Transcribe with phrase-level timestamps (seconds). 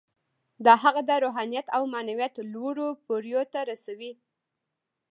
[0.65, 4.11] دا هغه د روحانیت او معنویت لوړو پوړیو ته رسوي